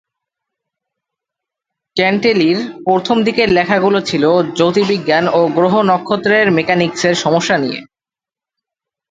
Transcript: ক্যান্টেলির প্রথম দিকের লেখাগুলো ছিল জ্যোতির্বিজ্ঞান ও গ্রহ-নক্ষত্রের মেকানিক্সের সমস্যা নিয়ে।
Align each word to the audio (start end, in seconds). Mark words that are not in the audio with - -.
ক্যান্টেলির 1.97 2.57
প্রথম 2.85 3.17
দিকের 3.23 3.49
লেখাগুলো 3.51 3.99
ছিল 4.01 4.23
জ্যোতির্বিজ্ঞান 4.57 5.25
ও 5.33 5.41
গ্রহ-নক্ষত্রের 5.55 6.45
মেকানিক্সের 6.51 7.15
সমস্যা 7.15 7.55
নিয়ে। 7.57 7.79